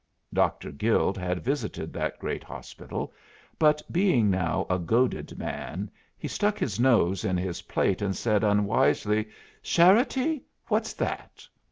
Doctor 0.33 0.71
Guild 0.71 1.15
had 1.15 1.43
visited 1.43 1.93
that 1.93 2.17
great 2.17 2.43
hospital, 2.43 3.13
but 3.59 3.83
being 3.91 4.31
now 4.31 4.65
a 4.67 4.79
goaded 4.79 5.37
man 5.37 5.91
he 6.17 6.27
stuck 6.27 6.57
his 6.57 6.79
nose 6.79 7.23
in 7.23 7.37
his 7.37 7.61
plate, 7.61 8.01
and 8.01 8.15
said, 8.15 8.43
unwisely: 8.43 9.29
"Sharrity? 9.61 10.41
What's 10.69 10.93
that?" 10.93 11.47